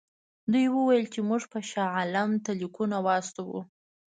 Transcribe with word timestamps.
دوی 0.51 0.65
وویل 0.75 1.05
چې 1.13 1.19
موږ 1.29 1.41
به 1.51 1.59
شاه 1.71 1.91
عالم 1.97 2.29
ته 2.43 2.51
لیکونه 2.61 2.97
واستوو. 3.05 3.59